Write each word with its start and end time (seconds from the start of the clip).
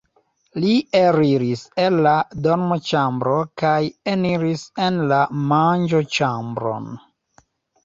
Li 0.61 0.69
eliris 0.99 1.61
el 1.83 1.97
la 2.07 2.13
dormoĉambro 2.47 3.37
kaj 3.63 3.75
eniris 4.15 4.65
en 4.89 4.99
la 5.15 5.21
manĝoĉambron. 5.55 6.93